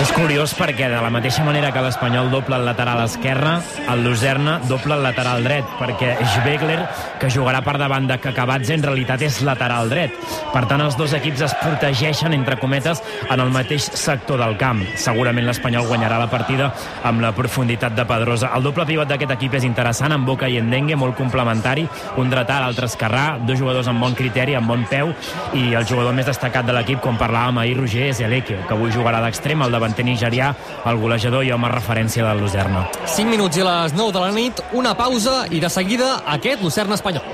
És 0.00 0.10
curiós 0.14 0.52
perquè 0.56 0.86
de 0.88 1.00
la 1.02 1.10
mateixa 1.12 1.42
manera 1.44 1.70
que 1.74 1.80
l'Espanyol 1.82 2.30
doble 2.32 2.56
el 2.56 2.64
lateral 2.64 3.02
esquerre, 3.02 3.56
el 3.90 4.04
Lucerna 4.04 4.58
doble 4.68 4.94
el 4.94 5.02
lateral 5.04 5.42
dret, 5.44 5.66
perquè 5.80 6.12
Schwegler, 6.34 6.78
que 7.20 7.30
jugarà 7.32 7.60
per 7.64 7.76
davant 7.80 8.06
de 8.08 8.16
Kakabadze, 8.22 8.76
en 8.76 8.84
realitat 8.84 9.24
és 9.26 9.40
lateral 9.44 9.90
dret. 9.92 10.14
Per 10.54 10.62
tant, 10.70 10.80
els 10.84 10.96
dos 10.96 11.12
equips 11.16 11.44
es 11.48 11.56
protegeixen, 11.60 12.32
entre 12.36 12.56
cometes, 12.60 13.02
en 13.28 13.42
el 13.42 13.52
mateix 13.52 13.90
sector 13.98 14.40
del 14.40 14.56
camp. 14.60 14.82
Segurament 15.00 15.48
l'Espanyol 15.48 15.88
guanyarà 15.90 16.20
la 16.22 16.30
partida 16.32 16.70
amb 17.04 17.24
la 17.24 17.34
profunditat 17.36 17.96
de 17.96 18.06
Pedrosa. 18.08 18.52
El 18.56 18.64
doble 18.64 18.86
pivot 18.88 19.10
d'aquest 19.10 19.34
equip 19.36 19.58
és 19.60 19.68
interessant, 19.68 20.14
amb 20.16 20.28
Boca 20.28 20.48
i 20.48 20.60
Endengue, 20.60 20.96
molt 21.00 21.18
complementari, 21.18 21.88
un 22.20 22.32
dretà, 22.32 22.60
l'altre 22.62 22.88
esquerrà, 22.88 23.26
dos 23.44 23.58
jugadors 23.58 23.90
amb 23.90 24.06
bon 24.06 24.16
criteri, 24.16 24.56
amb 24.56 24.70
bon 24.70 24.86
peu, 24.88 25.12
i 25.56 25.74
el 25.74 25.88
jugador 25.88 26.16
més 26.16 26.30
destacat 26.30 26.68
de 26.68 26.76
l'equip, 26.76 27.02
com 27.04 27.18
parlàvem 27.20 27.49
ahir, 27.58 27.76
Roger, 27.78 28.08
és 28.10 28.20
Eleke, 28.20 28.58
que 28.68 28.74
avui 28.76 28.92
jugarà 28.94 29.20
d'extrem, 29.24 29.62
el 29.64 29.72
davanter 29.74 30.04
nigerià, 30.06 30.52
el 30.86 31.00
golejador 31.00 31.44
i 31.44 31.52
home 31.52 31.70
referència 31.72 32.24
del 32.26 32.44
Lucerna. 32.44 32.86
5 33.06 33.30
minuts 33.30 33.56
i 33.58 33.66
les 33.66 33.96
9 33.96 34.12
de 34.12 34.24
la 34.24 34.30
nit, 34.36 34.62
una 34.72 34.94
pausa 34.94 35.44
i 35.50 35.60
de 35.60 35.70
seguida 35.70 36.20
aquest 36.26 36.62
Lucerna 36.62 36.98
espanyol. 37.00 37.24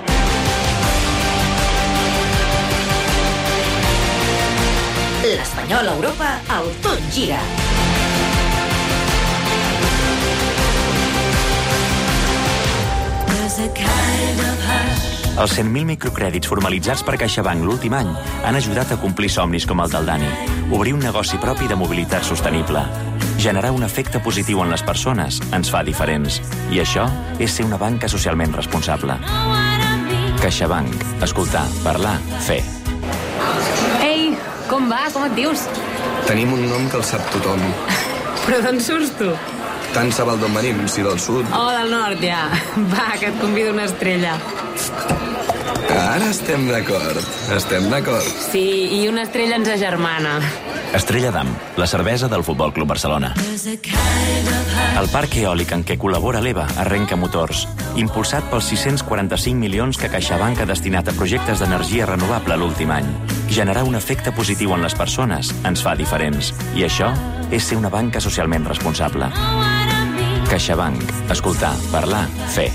L'Espanyol 5.26 5.88
a 5.88 5.94
Europa, 5.98 6.34
el 6.60 6.70
Tot 6.86 7.02
Gira. 7.12 7.40
Els 15.36 15.52
100.000 15.52 15.84
microcrèdits 15.84 16.48
formalitzats 16.48 17.02
per 17.04 17.18
CaixaBank 17.20 17.60
l'últim 17.66 17.92
any 17.92 18.08
han 18.48 18.56
ajudat 18.56 18.94
a 18.94 18.96
complir 18.96 19.28
somnis 19.28 19.66
com 19.68 19.82
el 19.84 19.90
del 19.92 20.08
Dani. 20.08 20.30
Obrir 20.72 20.94
un 20.96 21.02
negoci 21.04 21.36
propi 21.36 21.68
de 21.68 21.76
mobilitat 21.76 22.24
sostenible. 22.24 22.80
Generar 23.36 23.74
un 23.76 23.84
efecte 23.84 24.16
positiu 24.24 24.62
en 24.64 24.72
les 24.72 24.80
persones 24.86 25.42
ens 25.52 25.68
fa 25.68 25.82
diferents. 25.84 26.40
I 26.72 26.80
això 26.80 27.04
és 27.36 27.52
ser 27.52 27.66
una 27.68 27.76
banca 27.76 28.08
socialment 28.08 28.56
responsable. 28.56 29.18
CaixaBank. 30.40 31.04
Escoltar, 31.28 31.66
parlar, 31.84 32.16
fer. 32.48 32.62
Ei, 34.00 34.32
com 34.70 34.88
va? 34.88 35.04
Com 35.12 35.28
et 35.28 35.36
dius? 35.36 35.68
Tenim 36.24 36.56
un 36.56 36.64
nom 36.70 36.88
que 36.88 36.96
el 37.02 37.04
sap 37.04 37.28
tothom. 37.36 37.60
Però 38.46 38.64
d'on 38.64 38.80
surts 38.80 39.12
tu? 39.20 39.28
Tant 39.92 40.08
se 40.12 40.24
val 40.28 40.40
d'on 40.40 40.56
venim, 40.56 40.80
si 40.88 41.04
del 41.04 41.20
sud. 41.20 41.44
Oh, 41.52 41.68
del 41.76 41.92
nord, 41.92 42.24
ja. 42.24 42.46
Va, 42.88 43.10
que 43.20 43.28
et 43.28 43.40
convido 43.40 43.76
una 43.76 43.84
estrella. 43.84 44.36
Ara 45.96 46.28
estem 46.28 46.66
d'acord. 46.68 47.20
Estem 47.56 47.86
d'acord. 47.88 48.26
Sí, 48.50 48.62
i 48.98 49.06
una 49.08 49.22
estrella 49.24 49.56
ens 49.56 49.70
agermana. 49.72 50.36
Estrella 50.96 51.30
d'Am, 51.32 51.48
la 51.80 51.86
cervesa 51.88 52.28
del 52.28 52.44
Futbol 52.44 52.74
Club 52.76 52.88
Barcelona. 52.92 53.32
El 54.96 55.08
parc 55.12 55.38
eòlic 55.40 55.72
en 55.72 55.84
què 55.88 55.96
col·labora 56.00 56.42
l'EVA 56.44 56.66
arrenca 56.84 57.16
motors, 57.16 57.66
impulsat 57.96 58.44
pels 58.52 58.68
645 58.72 59.56
milions 59.60 60.00
que 60.00 60.10
CaixaBank 60.12 60.60
ha 60.62 60.68
destinat 60.68 61.08
a 61.08 61.16
projectes 61.16 61.60
d'energia 61.64 62.08
renovable 62.12 62.56
l'últim 62.60 62.92
any. 62.92 63.08
Generar 63.48 63.84
un 63.88 63.96
efecte 63.96 64.32
positiu 64.36 64.76
en 64.76 64.84
les 64.84 64.96
persones 64.96 65.54
ens 65.64 65.84
fa 65.84 65.96
diferents. 65.96 66.52
I 66.76 66.84
això 66.88 67.12
és 67.50 67.64
ser 67.64 67.80
una 67.80 67.92
banca 67.92 68.20
socialment 68.20 68.68
responsable. 68.68 69.32
CaixaBank. 70.50 71.30
Escoltar, 71.32 71.72
parlar, 71.92 72.26
fer. 72.52 72.70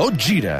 Tot 0.00 0.16
gira. 0.16 0.54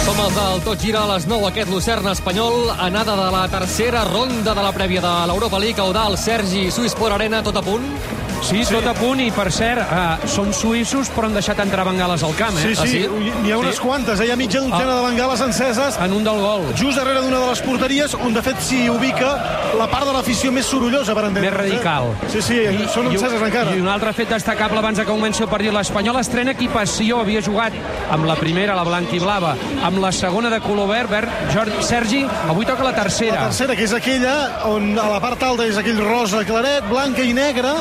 Som 0.00 0.16
els 0.16 0.32
del 0.32 0.64
Tot 0.64 0.80
Gira 0.80 1.02
a 1.04 1.10
les 1.12 1.28
9, 1.28 1.44
aquest 1.50 1.68
Lucerna 1.68 2.16
espanyol, 2.16 2.72
anada 2.80 3.12
de 3.20 3.28
la 3.36 3.44
tercera 3.52 4.06
ronda 4.08 4.56
de 4.56 4.64
la 4.64 4.72
prèvia 4.72 5.04
de 5.04 5.12
l'Europa 5.28 5.60
League, 5.60 5.84
Eudal, 5.84 6.16
Sergi, 6.16 6.70
Suïsport 6.72 7.20
Arena, 7.20 7.44
tot 7.44 7.60
a 7.60 7.68
punt? 7.68 7.84
Sí, 8.44 8.62
sí, 8.64 8.74
tot 8.74 8.86
a 8.86 8.92
punt, 8.94 9.20
i 9.24 9.30
per 9.32 9.46
cert, 9.54 9.80
uh, 9.88 10.26
són 10.28 10.50
suïssos, 10.52 11.08
però 11.14 11.26
han 11.30 11.34
deixat 11.38 11.58
entrar 11.64 11.84
bengales 11.88 12.22
al 12.26 12.34
camp, 12.36 12.58
eh? 12.60 12.74
Sí, 12.74 12.74
sí, 12.76 12.98
n'hi 13.42 13.52
ha 13.52 13.56
unes 13.58 13.76
Sí. 13.76 13.80
quantes, 13.80 14.20
eh? 14.20 14.26
hi 14.26 14.30
ha 14.32 14.36
mitja 14.36 14.60
dotzena 14.60 14.92
Ah. 14.92 15.00
de 15.00 15.06
bengales 15.08 15.40
enceses. 15.40 15.96
En 16.04 16.12
un 16.12 16.22
del 16.24 16.38
gol. 16.40 16.62
Just 16.76 16.98
darrere 16.98 17.22
d'una 17.22 17.38
de 17.40 17.46
les 17.48 17.62
porteries, 17.62 18.14
on 18.14 18.34
de 18.34 18.42
fet 18.42 18.60
s'hi 18.60 18.88
ubica 18.90 19.30
la 19.78 19.86
part 19.90 20.04
de 20.06 20.12
l'afició 20.12 20.52
més 20.52 20.66
sorollosa, 20.66 21.14
per 21.14 21.24
entendre. 21.24 21.50
Més 21.50 21.58
radical. 21.58 22.12
Sí, 22.28 22.42
sí, 22.42 22.60
són 22.92 23.06
enceses 23.10 23.40
encara. 23.40 23.74
I 23.74 23.80
un 23.80 23.88
altre 23.88 24.12
fet 24.12 24.28
destacable 24.28 24.78
abans 24.78 24.98
que 24.98 25.04
comenci 25.06 25.42
el 25.42 25.48
partit. 25.48 25.72
L'Espanyol 25.72 26.18
estrena 26.20 26.50
equipació. 26.52 27.20
Havia 27.20 27.40
jugat 27.42 27.72
amb 28.10 28.26
la 28.26 28.36
primera, 28.36 28.74
la 28.74 28.84
blanca 28.84 29.16
i 29.16 29.18
blava, 29.18 29.56
amb 29.82 29.98
la 29.98 30.12
segona 30.12 30.50
de 30.50 30.60
color 30.60 30.86
verd, 30.88 31.08
verd. 31.10 31.28
Jordi, 31.54 31.82
Sergi, 31.82 32.26
avui 32.48 32.66
toca 32.66 32.84
la 32.84 32.92
tercera. 32.94 33.40
La 33.40 33.46
tercera, 33.48 33.74
que 33.74 33.84
és 33.84 33.92
aquella 33.92 34.66
on 34.66 34.98
a 34.98 35.08
la 35.08 35.20
part 35.20 35.42
alta 35.42 35.64
és 35.66 35.76
aquell 35.78 35.98
rosa 35.98 36.44
claret, 36.44 36.84
blanca 36.90 37.22
i 37.22 37.32
negra, 37.32 37.72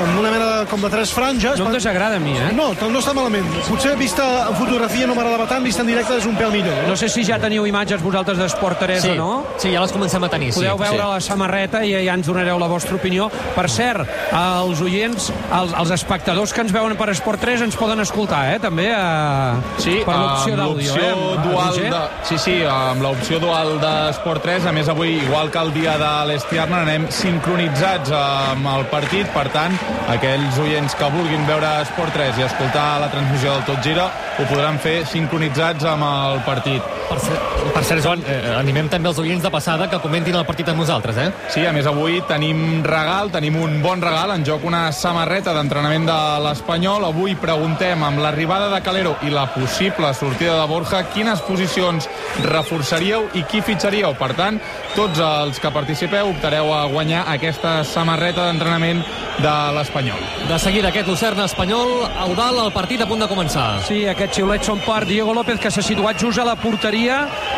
amb 0.00 0.18
una 0.20 0.30
mena 0.32 0.46
de, 0.46 0.66
com 0.70 0.82
de 0.82 0.90
tres 0.92 1.12
franges. 1.14 1.58
No 1.60 1.68
em 1.70 1.76
desagrada 1.76 2.16
a 2.16 2.22
mi, 2.22 2.34
eh? 2.38 2.50
No, 2.56 2.70
no 2.74 3.00
està 3.00 3.14
malament. 3.16 3.46
Potser 3.68 3.94
vista 4.00 4.24
en 4.48 4.56
fotografia 4.58 5.06
no 5.06 5.14
m'agradava 5.16 5.46
tant, 5.50 5.62
vista 5.64 5.84
en 5.84 5.90
directe 5.90 6.16
és 6.18 6.26
un 6.28 6.36
pèl 6.38 6.52
millor. 6.54 6.82
No 6.88 6.96
sé 6.98 7.08
si 7.12 7.24
ja 7.26 7.38
teniu 7.42 7.66
imatges 7.68 8.02
vosaltres 8.02 8.38
d'Esport 8.40 8.80
3 8.82 9.02
Sí, 9.04 9.12
o 9.14 9.18
no. 9.18 9.30
sí, 9.60 9.72
ja 9.74 9.82
les 9.84 9.92
comencem 9.94 10.24
a 10.24 10.30
tenir, 10.32 10.50
sí. 10.52 10.60
Podeu 10.62 10.78
veure 10.80 10.98
sí. 10.98 11.02
la 11.14 11.20
samarreta 11.24 11.84
i 11.84 11.92
ja 11.94 12.14
ens 12.16 12.26
donareu 12.26 12.58
la 12.60 12.68
vostra 12.70 12.96
opinió. 12.98 13.28
Per 13.54 13.66
cert, 13.70 14.08
els 14.34 14.80
oients, 14.84 15.30
els, 15.54 15.74
els 15.78 15.94
espectadors 15.94 16.52
que 16.54 16.64
ens 16.64 16.72
veuen 16.74 16.96
per 16.98 17.10
Esport 17.14 17.40
3 17.44 17.66
ens 17.68 17.76
poden 17.78 18.00
escoltar, 18.04 18.44
eh? 18.54 18.58
També 18.62 18.88
eh, 18.90 19.62
Sí, 19.82 20.00
per 20.06 20.16
l'opció 20.18 20.56
d'àudio, 20.58 20.96
eh? 20.98 21.12
dual 21.44 21.78
de, 21.78 22.02
sí, 22.28 22.38
sí, 22.40 22.56
amb 22.68 23.02
l'opció 23.04 23.38
dual 23.42 23.76
d'Esport 23.82 24.42
3. 24.46 24.66
A 24.70 24.74
més, 24.76 24.88
avui, 24.90 25.16
igual 25.22 25.50
que 25.54 25.60
el 25.62 25.72
dia 25.76 25.96
de 26.00 26.12
l'Estiarna, 26.30 26.82
anem 26.84 27.06
sincronitzats 27.12 28.12
amb 28.14 28.68
el 28.76 28.86
partit. 28.92 29.28
Per 29.34 29.46
tant, 29.54 29.74
aquells 30.12 30.58
oients 30.62 30.94
que 30.98 31.10
vulguin 31.14 31.46
veure 31.48 31.70
Esport 31.82 32.14
3 32.16 32.40
i 32.40 32.46
escoltar 32.46 32.86
la 33.02 33.10
transmissió 33.12 33.54
del 33.54 33.66
Tot 33.68 33.84
Gira 33.86 34.08
ho 34.38 34.48
podran 34.50 34.78
fer 34.82 35.00
sincronitzats 35.10 35.86
amb 35.88 36.06
el 36.08 36.42
partit. 36.48 37.03
Per 37.08 37.18
cert, 37.20 37.40
per 37.74 37.82
cert 37.84 38.02
Joan, 38.04 38.22
eh, 38.26 38.54
animem 38.56 38.88
també 38.88 39.10
els 39.10 39.18
oients 39.20 39.42
de 39.44 39.50
passada 39.52 39.88
que 39.90 39.98
comentin 40.00 40.36
el 40.38 40.46
partit 40.48 40.68
amb 40.72 40.80
nosaltres, 40.80 41.18
eh? 41.20 41.26
Sí, 41.52 41.64
a 41.66 41.72
més 41.76 41.86
avui 41.86 42.20
tenim 42.28 42.82
regal, 42.84 43.30
tenim 43.34 43.58
un 43.60 43.80
bon 43.82 44.00
regal, 44.00 44.32
en 44.34 44.44
joc 44.46 44.64
una 44.64 44.86
samarreta 44.92 45.52
d'entrenament 45.56 46.06
de 46.08 46.18
l'Espanyol. 46.46 47.04
Avui 47.10 47.36
preguntem, 47.36 48.02
amb 48.02 48.22
l'arribada 48.24 48.70
de 48.72 48.80
Calero 48.82 49.16
i 49.22 49.32
la 49.34 49.46
possible 49.52 50.12
sortida 50.14 50.56
de 50.60 50.68
Borja, 50.70 51.02
quines 51.12 51.42
posicions 51.44 52.08
reforçaríeu 52.44 53.28
i 53.34 53.44
qui 53.50 53.60
fitxaríeu? 53.60 54.14
Per 54.18 54.32
tant, 54.38 54.60
tots 54.94 55.20
els 55.20 55.60
que 55.60 55.74
participeu 55.74 56.32
optareu 56.32 56.72
a 56.72 56.86
guanyar 56.88 57.26
aquesta 57.34 57.82
samarreta 57.84 58.48
d'entrenament 58.48 59.04
de 59.44 59.54
l'Espanyol. 59.76 60.20
De 60.48 60.58
seguida, 60.62 60.88
aquest 60.88 61.08
Lucerna 61.08 61.44
espanyol, 61.48 62.08
Eudal, 62.28 62.60
el 62.64 62.72
partit 62.72 63.02
a 63.02 63.08
punt 63.10 63.20
de 63.20 63.28
començar. 63.28 63.80
Sí, 63.84 64.04
aquests 64.08 64.38
xiulets 64.38 64.70
són 64.70 64.80
per 64.84 65.02
Diego 65.08 65.34
López, 65.34 65.58
que 65.60 65.72
s'ha 65.74 65.82
situat 65.82 66.20
just 66.20 66.38
a 66.38 66.46
la 66.46 66.54
porteria, 66.56 66.93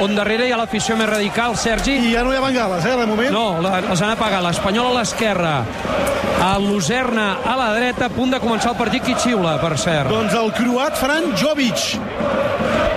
on 0.01 0.15
darrere 0.17 0.47
hi 0.49 0.53
ha 0.55 0.59
l'afició 0.59 0.97
més 0.97 1.09
radical, 1.11 1.57
Sergi. 1.61 1.97
I 2.09 2.13
ja 2.15 2.23
no 2.25 2.33
hi 2.33 2.37
ha 2.39 2.41
bengales, 2.41 2.85
eh, 2.85 2.97
de 2.97 3.07
moment. 3.07 3.31
No, 3.33 3.61
les 3.61 4.03
han 4.03 4.11
apagat. 4.15 4.43
L'Espanyol 4.43 4.91
a 4.91 5.01
l'esquerra, 5.01 5.55
el 6.55 6.69
Lucerna 6.71 7.39
a 7.45 7.57
la 7.57 7.73
dreta, 7.75 8.07
a 8.07 8.09
punt 8.09 8.31
de 8.33 8.41
començar 8.41 8.73
el 8.73 8.79
partit. 8.81 9.05
Qui 9.05 9.15
xiula, 9.15 9.59
per 9.61 9.77
cert? 9.79 10.09
Doncs 10.11 10.35
el 10.35 10.53
croat 10.53 10.97
Fran 10.97 11.35
Jovic. 11.37 11.99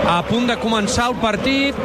A 0.09 0.21
punt 0.23 0.47
de 0.47 0.55
començar 0.57 1.09
el 1.11 1.15
partit, 1.21 1.75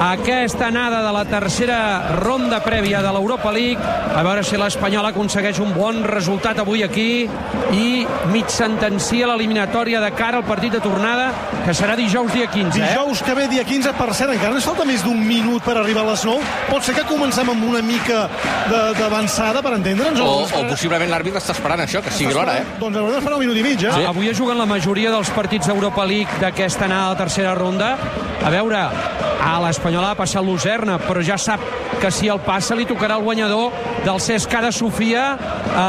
aquesta 0.00 0.68
anada 0.68 1.02
de 1.04 1.12
la 1.12 1.24
tercera 1.28 2.16
ronda 2.22 2.60
prèvia 2.64 3.02
de 3.04 3.10
l'Europa 3.12 3.52
League. 3.52 3.76
A 4.16 4.22
veure 4.24 4.42
si 4.42 4.56
l'Espanyol 4.56 5.04
aconsegueix 5.10 5.58
un 5.60 5.74
bon 5.76 6.00
resultat 6.08 6.58
avui 6.62 6.80
aquí 6.82 7.26
i 7.76 8.06
mig 8.32 8.48
sentencia 8.48 9.28
l'eliminatòria 9.28 10.00
de 10.00 10.10
cara 10.16 10.40
al 10.40 10.46
partit 10.48 10.72
de 10.72 10.80
tornada, 10.80 11.30
que 11.66 11.74
serà 11.76 11.96
dijous 12.00 12.32
dia 12.32 12.48
15. 12.50 12.80
Eh? 12.80 12.88
Dijous 12.88 13.20
que 13.22 13.34
ve, 13.36 13.46
dia 13.52 13.64
15, 13.68 13.92
per 13.98 14.08
cert, 14.16 14.32
encara 14.32 14.56
ens 14.56 14.64
falta 14.64 14.86
més 14.88 15.04
d'un 15.04 15.20
minut 15.20 15.62
per 15.68 15.76
arribar 15.76 16.06
a 16.06 16.10
les 16.14 16.24
9. 16.24 16.40
Pot 16.70 16.82
ser 16.88 16.96
que 16.96 17.04
comencem 17.04 17.52
amb 17.52 17.68
una 17.68 17.82
mica 17.84 18.24
de- 18.70 18.94
d'avançada, 18.98 19.60
per 19.62 19.74
entendre'ns? 19.76 20.18
O, 20.20 20.46
o 20.48 20.64
possiblement 20.70 21.10
l'àrbitre 21.12 21.38
està 21.44 21.52
esperant 21.52 21.84
això, 21.84 22.00
que 22.02 22.10
sigui 22.10 22.32
l'hora, 22.32 22.56
eh? 22.62 22.64
Doncs 22.80 22.96
haurem 22.96 23.14
d'esperar 23.18 23.36
un 23.36 23.44
minut 23.44 23.56
i 23.60 23.62
mig, 23.68 23.84
eh? 23.84 23.92
Sí. 23.92 24.08
Avui 24.08 24.32
es 24.32 24.38
juguen 24.40 24.56
la 24.58 24.66
majoria 24.66 25.12
dels 25.12 25.28
partits 25.36 25.68
d'Europa 25.68 26.06
League 26.08 26.40
d'aquesta 26.40 26.86
anada 26.88 27.10
a 27.10 27.14
la 27.14 27.20
tercera 27.20 27.54
ronda. 27.54 27.96
A 28.40 28.48
veure, 28.48 28.86
a 29.40 29.56
l'Espanyol 29.64 30.04
ha 30.04 30.16
passat 30.18 30.44
l'Userna, 30.44 30.98
però 31.02 31.22
ja 31.24 31.38
sap 31.40 31.64
que 32.00 32.10
si 32.12 32.28
el 32.32 32.40
passa 32.44 32.76
li 32.76 32.86
tocarà 32.88 33.16
el 33.18 33.24
guanyador 33.24 33.72
del 34.04 34.20
CSKA 34.20 34.62
de 34.66 34.72
Sofia 34.72 35.24
a, 35.32 35.88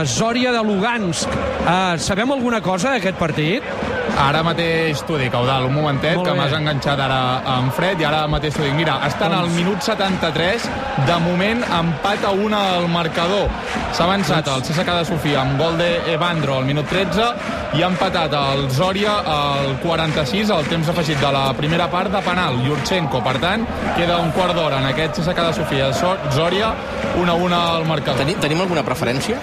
a 0.00 0.04
Zòria 0.04 0.52
de 0.52 0.64
Lugansk. 0.64 1.38
Uh, 1.62 1.96
sabem 2.00 2.32
alguna 2.32 2.60
cosa 2.64 2.94
d'aquest 2.94 3.20
partit? 3.20 3.97
Ara 4.18 4.40
mateix 4.42 4.98
t'ho 5.06 5.14
dic, 5.16 5.30
Eudal, 5.32 5.68
un 5.68 5.74
momentet, 5.76 6.16
que 6.26 6.32
m'has 6.34 6.52
enganxat 6.56 6.98
ara 7.00 7.18
en 7.54 7.68
fred, 7.70 8.00
i 8.02 8.04
ara 8.04 8.24
mateix 8.26 8.56
t'ho 8.56 8.64
dic. 8.64 8.74
Mira, 8.74 8.96
estan 9.06 9.32
al 9.32 9.46
minut 9.54 9.78
73, 9.86 10.66
de 11.06 11.18
moment 11.22 11.62
empat 11.78 12.24
a 12.26 12.32
una 12.34 12.58
al 12.74 12.88
marcador. 12.90 13.46
S'ha 13.94 14.04
avançat 14.08 14.48
el 14.50 14.64
CSKA 14.66 14.96
de 14.98 15.04
Sofia 15.06 15.40
amb 15.44 15.54
gol 15.62 15.78
d'Evandro 15.78 16.56
al 16.58 16.66
minut 16.66 16.90
13 16.90 17.28
i 17.78 17.82
ha 17.82 17.86
empatat 17.92 18.34
el 18.34 18.66
Zòria 18.74 19.14
al 19.36 19.76
46, 19.84 20.50
al 20.50 20.66
temps 20.66 20.88
afegit 20.90 21.20
de 21.22 21.30
la 21.38 21.52
primera 21.54 21.86
part 21.88 22.10
de 22.10 22.20
penal, 22.26 22.58
Yurchenko. 22.66 23.22
Per 23.22 23.36
tant, 23.38 23.64
queda 23.96 24.18
un 24.18 24.32
quart 24.32 24.54
d'hora 24.58 24.82
en 24.82 24.90
aquest 24.90 25.20
CSKA 25.22 25.46
de 25.52 25.54
Sofia. 25.62 25.92
Zò- 25.94 26.18
Zòria, 26.34 26.74
1 27.22 27.30
a 27.30 27.34
1 27.38 27.54
al 27.54 27.86
marcador. 27.86 28.18
Tenim, 28.24 28.40
tenim 28.42 28.60
alguna 28.66 28.82
preferència? 28.82 29.38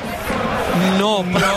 No, 1.00 1.12
però 1.32 1.52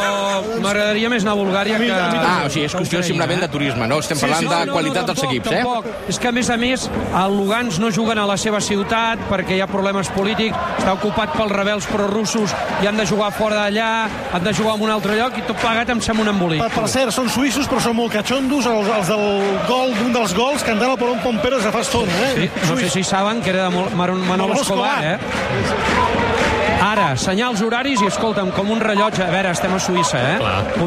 m'agradaria 0.62 1.08
més 1.10 1.24
anar 1.24 1.34
a 1.34 1.38
Bulgària 1.40 1.78
que... 1.80 1.88
Ah, 1.92 2.44
o 2.46 2.50
sigui, 2.52 2.66
és 2.68 2.74
qüestió 2.76 3.00
simplement 3.06 3.40
de 3.42 3.48
turisme, 3.50 3.88
no? 3.90 3.98
Estem 4.02 4.20
parlant 4.20 4.46
de 4.46 4.72
qualitat 4.72 5.08
dels 5.08 5.20
tampoc, 5.20 5.32
equips, 5.34 5.50
eh? 5.52 5.62
tampoc. 5.64 6.10
És 6.12 6.20
que, 6.22 6.30
a 6.30 6.34
més 6.36 6.50
a 6.50 6.56
més, 6.60 6.86
el 7.22 7.36
Lugans 7.38 7.78
no 7.82 7.90
juguen 7.94 8.20
a 8.22 8.26
la 8.28 8.36
seva 8.40 8.60
ciutat 8.64 9.22
perquè 9.30 9.56
hi 9.58 9.62
ha 9.64 9.68
problemes 9.70 10.10
polítics, 10.14 10.56
està 10.78 10.94
ocupat 10.94 11.34
pels 11.36 11.54
rebels 11.54 11.88
prorussos 11.90 12.54
i 12.82 12.90
han 12.90 13.00
de 13.00 13.06
jugar 13.10 13.30
fora 13.36 13.64
d'allà, 13.64 13.88
han 14.36 14.44
de 14.44 14.54
jugar 14.54 14.76
en 14.78 14.86
un 14.88 14.94
altre 14.94 15.18
lloc 15.18 15.38
i 15.40 15.44
tot 15.48 15.58
plegat 15.62 15.90
em 15.94 16.02
sembla 16.04 16.28
un 16.28 16.32
embolic. 16.34 16.62
Per, 16.62 16.70
per 16.78 16.86
cert, 16.92 17.14
són 17.14 17.30
suïssos, 17.32 17.68
però 17.70 17.82
són 17.82 17.98
molt 17.98 18.14
catxondos, 18.14 18.68
els, 18.70 18.92
els 18.98 19.10
del 19.12 19.26
gol, 19.70 19.94
d'un 19.98 20.14
dels 20.14 20.36
gols, 20.38 20.64
cantant 20.66 20.94
el 20.94 21.00
Polón 21.00 21.20
Pomperes 21.24 21.66
de 21.66 21.74
fa 21.74 21.82
estona, 21.86 22.22
eh? 22.28 22.32
Sí, 22.38 22.70
no 22.70 22.78
sé 22.78 22.92
si 22.98 23.04
saben 23.06 23.42
que 23.42 23.50
era 23.54 23.68
de 23.68 23.86
Manolo 23.98 24.60
Escobar. 24.62 24.96
eh? 25.04 26.17
Ara, 26.88 27.08
senyals 27.20 27.60
horaris 27.60 28.00
i 28.00 28.06
escolta'm, 28.08 28.48
com 28.56 28.70
un 28.72 28.78
rellotge. 28.80 29.20
A 29.26 29.32
veure, 29.32 29.50
estem 29.52 29.74
a 29.76 29.80
Suïssa, 29.82 30.20
eh? 30.24 30.36
Clar. 30.40 30.60